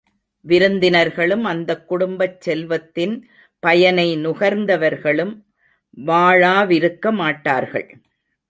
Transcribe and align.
விருந்தினர்களும், 0.45 1.43
அந்தக் 1.43 1.87
குடும்பச் 1.87 2.41
செல்வத்தின் 2.41 3.13
பயனை 3.59 4.17
நுகர்ந்தவர்களும் 4.17 5.33
வாளாவிருக்க 5.97 7.11
மாட்டார்கள். 7.13 7.89